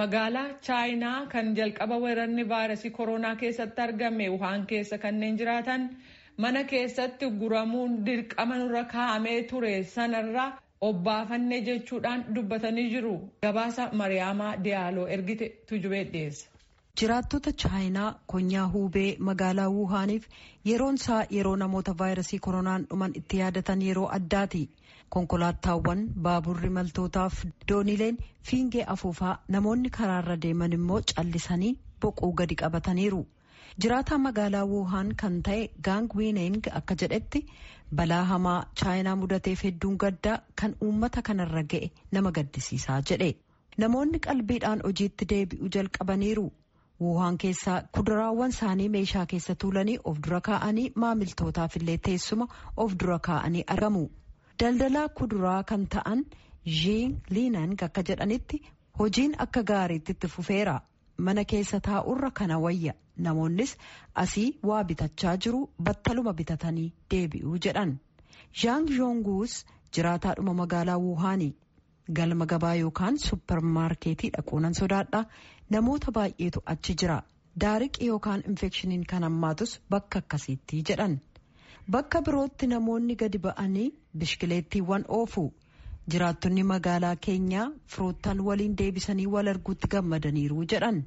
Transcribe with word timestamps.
Magaalaa 0.00 0.48
Chaayinaa 0.66 1.26
kan 1.32 1.54
jalqaba 1.58 1.96
weerarri 2.04 2.44
vaayirasii 2.52 2.90
koronaa 2.98 3.34
keessatti 3.42 3.82
argame 3.84 4.28
Wuhaan 4.34 4.66
keessa 4.72 4.98
kanneen 5.04 5.38
jiraatan 5.40 5.88
mana 6.44 6.62
keessatti 6.72 7.30
guramuun 7.42 7.96
dirqama 8.06 8.56
nurra 8.60 8.84
kaa'amee 8.94 9.38
ture 9.50 9.72
sanarraa 9.94 10.48
obbaafanne 10.88 11.58
jechuudhaan 11.68 12.24
dubbatanii 12.34 12.88
jiru. 12.94 13.14
Gabaasa 13.46 13.88
Mariyaamaa 14.02 14.54
Diyaaloo 14.64 15.06
ergite 15.16 15.48
tujubee 15.68 16.04
dhiyeessa. 16.12 16.46
Jiraattota 16.98 17.52
Chaayinaa 17.62 18.14
konyaa 18.26 18.66
Huubee 18.72 19.16
magaalaa 19.28 19.68
Wuhaaniif 19.74 20.24
yeroon 20.70 20.94
isaa 21.00 21.20
yeroo 21.36 21.54
namoota 21.62 21.94
vaayirasii 22.00 22.38
koronaan 22.46 22.84
dhuman 22.90 23.12
itti 23.20 23.38
yaadatan 23.40 23.82
yeroo 23.88 24.08
addaati. 24.16 24.62
Konkolaataawwan 25.16 26.02
baaburri 26.26 26.70
maltootaaf 26.78 27.38
doonileen 27.72 28.18
fiingee 28.50 28.84
afuufaa 28.96 29.38
namoonni 29.56 29.90
karaarra 29.98 30.36
deeman 30.42 30.72
immoo 30.78 31.00
callisanii 31.14 31.72
boquu 32.02 32.32
gadi 32.42 32.54
qabataniiru. 32.64 33.22
Jiraataa 33.82 34.18
magaalaa 34.26 34.66
Wuhaan 34.74 35.14
kan 35.24 35.40
ta'e 35.48 35.68
Gaang 35.88 36.10
Wiineeng 36.20 36.60
akka 36.82 36.94
jedhetti 37.04 37.44
balaa 37.94 38.24
hamaa 38.34 38.60
Chaayinaa 38.82 39.16
mudateef 39.24 39.62
hedduun 39.70 39.96
gaddaa 40.06 40.38
kan 40.62 40.76
uummata 40.88 41.22
kanarra 41.22 41.62
ga'e 41.74 41.90
nama 42.12 42.32
gaddisiisaa 42.40 43.00
jedhe. 43.12 43.34
Namoonni 43.78 44.18
qalbiidhaan 44.28 44.82
hojiitti 44.88 45.28
deebi'uu 45.34 45.70
jalqabaniiru. 45.76 46.50
Wuhaan 47.00 47.36
keessaa 47.42 47.76
kuduraawwan 47.96 48.50
isaanii 48.54 48.88
meeshaa 48.94 49.26
keessa 49.32 49.54
tuulanii 49.62 49.98
of 50.10 50.18
dura 50.26 50.40
kaa'anii 50.48 50.90
maamiltootaaf 51.04 51.76
illee 51.80 51.96
teessuma 52.08 52.46
of 52.84 52.96
dura 53.02 53.18
kaa'anii 53.28 53.62
argamu. 53.74 54.02
Daldalaa 54.62 55.08
kuduraa 55.20 55.62
kan 55.70 55.86
ta'an 55.94 56.24
Jiin 56.80 57.14
Liinang 57.30 57.72
akka 57.86 58.02
jedhanitti 58.10 58.60
hojiin 58.98 59.36
akka 59.46 59.62
gaariitti 59.72 60.12
itti 60.18 60.28
fufeera. 60.34 60.74
Mana 61.28 61.44
keessa 61.44 61.80
taa'urra 61.88 62.30
kana 62.42 62.58
wayya. 62.66 62.94
Namoonnis 63.16 63.72
asii 64.24 64.46
waa 64.72 64.82
bitachaa 64.92 65.36
jiru 65.46 65.62
battaluma 65.88 66.32
bitatanii 66.42 66.92
deebi'uu 67.14 67.58
jedhan. 67.68 67.96
Zhang 68.60 68.92
Zhonguus 68.98 69.56
jiraataadhuma 69.96 70.54
magaalaa 70.62 70.98
Wuhaani. 71.06 71.50
Galma 72.08 72.46
gabaa 72.46 72.74
yookaan 72.74 73.18
supparmaarkeetii 73.18 74.30
dhaquunan 74.36 74.74
sodaadha. 74.74 75.24
Namoota 75.70 76.12
baay'eetu 76.12 76.62
achi 76.66 76.94
jira. 77.02 77.22
Daariqi 77.60 78.06
yookaan 78.06 78.42
infekshiniin 78.48 79.04
kan 79.06 79.22
hammaatus 79.22 79.78
bakka 79.90 80.18
akkasiitti 80.24 80.82
jedhan. 80.88 81.18
Bakka 81.90 82.22
birootti 82.22 82.66
namoonni 82.66 83.16
gadi 83.16 83.38
ba'anii 83.38 83.92
bishkileettiiwwan 84.18 85.04
oofu. 85.08 85.44
Jiraattonni 86.10 86.62
magaalaa 86.72 87.16
keenyaa 87.16 87.70
firoottan 87.86 88.40
waliin 88.48 88.76
deebisanii 88.78 89.26
wal 89.26 89.46
arguutti 89.54 89.88
gammadaniiru 89.94 90.64
jedhan. 90.74 91.02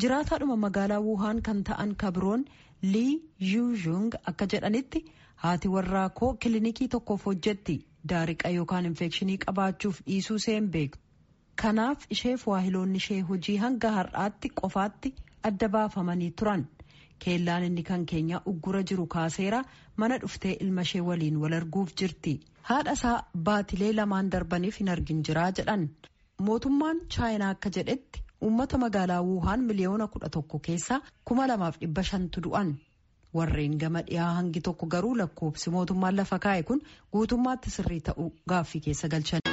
Jiraataadhuma 0.00 0.56
magaalaa 0.56 1.00
Wuhaan 1.00 1.42
kan 1.42 1.64
ta'an 1.64 1.94
kabiroon 1.96 2.44
Lii 2.82 3.22
Yuuzhung 3.52 4.12
akka 4.30 4.46
jedhanitti 4.52 5.04
haati 5.44 5.68
warraa 5.74 6.08
koo 6.20 6.30
kilinikii 6.44 6.88
tokkoof 6.94 7.26
hojjetti. 7.30 7.76
Daariqa 8.08 8.48
yookaan 8.56 8.86
infekshinii 8.90 9.38
qabaachuuf 9.44 10.00
dhiisuu 10.06 10.38
seen 10.46 10.68
beektu. 10.74 11.00
Kanaaf 11.62 12.04
isheef 12.16 12.46
waahiloonni 12.48 12.96
ishee 13.02 13.20
hojii 13.30 13.56
hanga 13.64 13.90
har'aatti 13.96 14.48
qofaatti 14.60 15.14
adda 15.50 15.68
baafamanii 15.68 16.30
turan. 16.42 16.66
Keellaan 17.24 17.64
inni 17.68 17.82
kan 17.88 18.04
keenya 18.12 18.40
uggura 18.52 18.82
jiru 18.90 19.06
kaaseera 19.14 19.64
mana 19.96 20.18
dhuftee 20.24 20.52
ilma 20.66 20.82
ishee 20.88 21.00
waliin 21.08 21.36
wal 21.44 21.52
arguuf 21.60 21.94
jirti. 22.02 22.34
Haadha 22.70 22.92
isaa 22.98 23.16
baatilee 23.48 23.92
lamaan 24.00 24.30
darbaniif 24.32 24.78
hin 24.80 24.88
argin 24.94 25.22
jiraa 25.30 25.50
jedhan. 25.60 25.88
Mootummaan 26.48 27.00
Chaayinaa 27.16 27.50
akka 27.56 27.70
jedhetti 27.76 28.22
uummata 28.48 28.78
magaalaa 28.78 29.22
Wuhaan 29.28 29.64
miliyoona 29.70 30.06
kudha 30.14 30.28
tokko 30.36 30.58
keessaa 30.66 31.00
kuma 31.24 31.46
lamaaf 31.50 31.78
dhibba 31.80 32.02
shantu 32.10 32.40
du'an. 32.46 32.70
Warreen 33.36 33.78
gama 33.78 34.02
dhiyaa 34.10 34.30
hangi 34.38 34.60
tokko 34.68 34.86
garuu 34.94 35.14
lakkoofsi 35.22 35.70
mootummaan 35.76 36.16
lafa 36.20 36.38
kaa'e 36.46 36.62
kun 36.70 36.80
guutummaatti 37.12 37.70
sirrii 37.78 38.00
ta'uu 38.10 38.30
gaaffii 38.54 38.80
keessa 38.88 39.08
galchan. 39.16 39.44